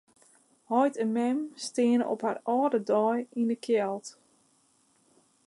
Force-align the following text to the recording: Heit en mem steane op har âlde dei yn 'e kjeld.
Heit 0.69 0.95
en 0.97 1.11
mem 1.11 1.49
steane 1.55 2.05
op 2.13 2.21
har 2.25 2.39
âlde 2.57 2.79
dei 2.89 3.17
yn 3.39 3.51
'e 3.53 3.57
kjeld. 3.65 4.05